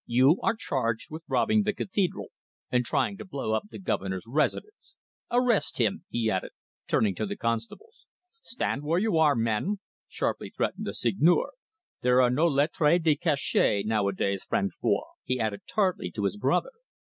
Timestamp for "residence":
4.25-4.95